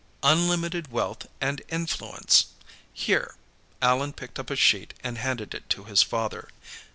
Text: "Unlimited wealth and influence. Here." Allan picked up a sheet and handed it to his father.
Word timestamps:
"Unlimited 0.23 0.91
wealth 0.91 1.27
and 1.39 1.61
influence. 1.69 2.47
Here." 2.91 3.35
Allan 3.83 4.13
picked 4.13 4.39
up 4.39 4.49
a 4.49 4.55
sheet 4.55 4.95
and 5.03 5.19
handed 5.19 5.53
it 5.53 5.69
to 5.69 5.83
his 5.83 6.01
father. 6.01 6.49